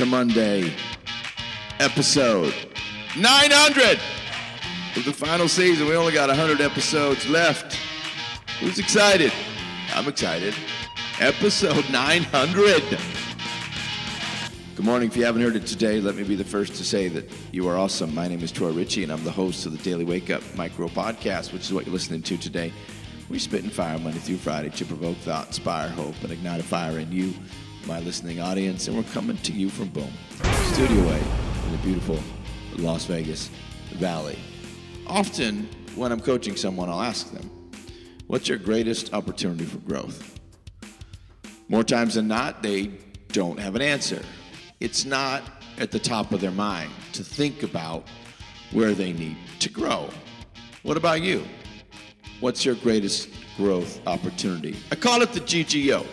[0.00, 0.72] It's a Monday
[1.78, 2.54] episode
[3.18, 4.00] 900
[4.96, 5.86] of the final season.
[5.86, 7.76] We only got 100 episodes left.
[8.60, 9.30] Who's excited?
[9.92, 10.54] I'm excited.
[11.20, 12.82] Episode 900.
[14.74, 15.08] Good morning.
[15.08, 17.68] If you haven't heard it today, let me be the first to say that you
[17.68, 18.14] are awesome.
[18.14, 20.88] My name is Troy Ritchie, and I'm the host of the Daily Wake Up Micro
[20.88, 22.72] Podcast, which is what you're listening to today.
[23.28, 26.64] We spit and fire Monday through Friday to provoke thought, inspire hope, and ignite a
[26.64, 27.34] fire in you,
[27.86, 28.88] my listening audience.
[28.88, 30.12] And we're coming to you from Boom,
[30.72, 32.18] Studio A in the beautiful
[32.76, 33.50] Las Vegas
[33.94, 34.38] Valley.
[35.06, 37.50] Often, when I'm coaching someone, I'll ask them,
[38.30, 40.38] What's your greatest opportunity for growth?
[41.68, 42.92] More times than not, they
[43.32, 44.22] don't have an answer.
[44.78, 45.42] It's not
[45.78, 48.06] at the top of their mind to think about
[48.70, 50.10] where they need to grow.
[50.84, 51.44] What about you?
[52.38, 54.76] What's your greatest growth opportunity?
[54.92, 56.06] I call it the GGO.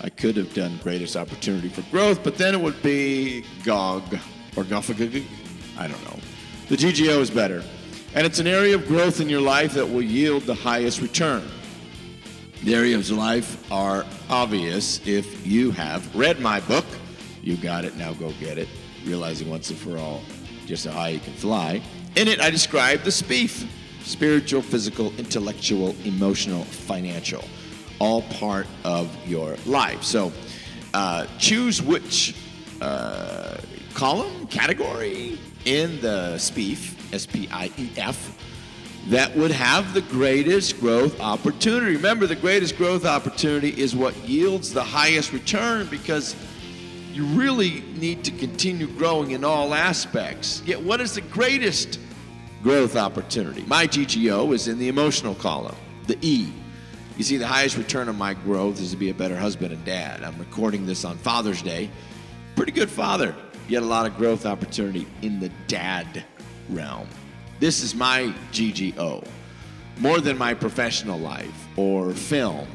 [0.00, 4.18] I could have done greatest opportunity for growth, but then it would be GOG
[4.56, 5.24] or GOFAGG.
[5.76, 6.18] I don't know.
[6.68, 7.62] The GGO is better.
[8.14, 11.42] And it's an area of growth in your life that will yield the highest return.
[12.64, 16.86] The areas of life are obvious if you have read my book.
[17.42, 18.68] You got it, now go get it.
[19.04, 20.22] Realizing once and for all
[20.66, 21.80] just how high you can fly.
[22.14, 23.66] In it, I describe the SPEEF
[24.02, 27.44] spiritual, physical, intellectual, emotional, financial,
[27.98, 30.02] all part of your life.
[30.02, 30.32] So
[30.94, 32.34] uh, choose which
[32.80, 33.58] uh,
[33.94, 38.36] column, category in the SPEEF, S P I E F,
[39.08, 41.96] that would have the greatest growth opportunity.
[41.96, 46.36] Remember, the greatest growth opportunity is what yields the highest return because
[47.12, 50.62] you really need to continue growing in all aspects.
[50.64, 51.98] Yet, what is the greatest
[52.62, 53.62] growth opportunity?
[53.66, 55.76] My GGO is in the emotional column,
[56.06, 56.52] the E.
[57.18, 59.84] You see, the highest return on my growth is to be a better husband and
[59.84, 60.22] dad.
[60.22, 61.90] I'm recording this on Father's Day.
[62.54, 63.34] Pretty good father,
[63.68, 66.24] yet a lot of growth opportunity in the dad
[66.68, 67.08] realm.
[67.58, 69.26] This is my GGO,
[69.98, 72.68] more than my professional life or film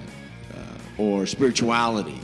[0.53, 2.19] uh, or spirituality,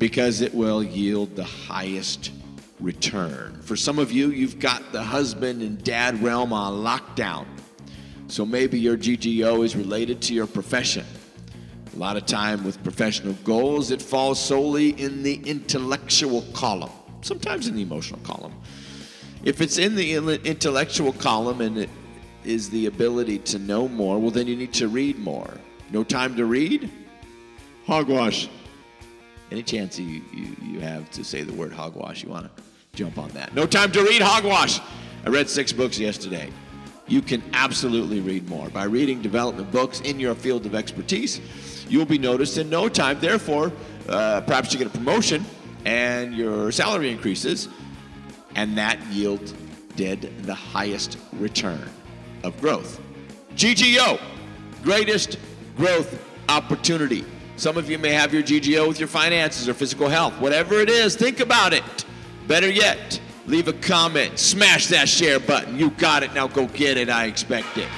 [0.00, 2.32] because it will yield the highest
[2.80, 3.60] return.
[3.62, 7.46] For some of you, you've got the husband and dad realm on lockdown.
[8.26, 11.04] So maybe your GGO is related to your profession.
[11.94, 17.68] A lot of time with professional goals, it falls solely in the intellectual column, sometimes
[17.68, 18.54] in the emotional column.
[19.44, 21.90] If it's in the intellectual column and it
[22.44, 25.52] is the ability to know more, well, then you need to read more.
[25.90, 26.90] No time to read?
[27.86, 28.48] Hogwash.
[29.50, 32.62] Any chance you, you, you have to say the word hogwash, you want to
[32.94, 33.54] jump on that.
[33.54, 34.80] No time to read hogwash.
[35.26, 36.50] I read six books yesterday.
[37.06, 38.70] You can absolutely read more.
[38.70, 41.40] By reading development books in your field of expertise,
[41.92, 43.20] you will be noticed in no time.
[43.20, 43.70] Therefore,
[44.08, 45.44] uh, perhaps you get a promotion
[45.84, 47.68] and your salary increases
[48.54, 49.52] and that yield
[49.96, 51.88] yielded the highest return
[52.44, 53.00] of growth.
[53.56, 54.18] GGO,
[54.82, 55.38] greatest
[55.76, 57.24] growth opportunity.
[57.56, 60.32] Some of you may have your GGO with your finances or physical health.
[60.40, 62.06] Whatever it is, think about it.
[62.48, 65.78] Better yet, leave a comment, smash that share button.
[65.78, 67.10] You got it, now go get it.
[67.10, 67.88] I expect it.